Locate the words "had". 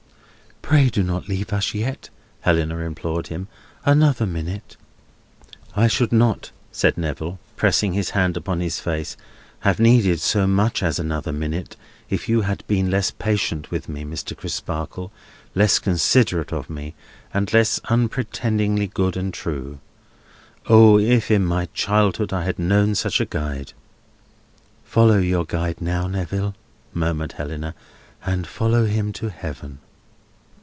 12.43-12.65, 22.45-22.57